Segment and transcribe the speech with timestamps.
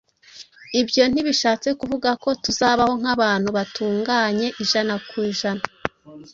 [0.81, 5.63] Ibyo ntibishatse kuvuga ko tuzabaho nk’abantu batunganye ijana ku ijana.